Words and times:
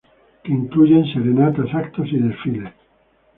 Que 0.43 0.51
incluyen 0.51 1.05
Serenatas, 1.13 1.75
actos 1.75 2.07
y 2.09 2.17
Desfiles. 2.17 2.73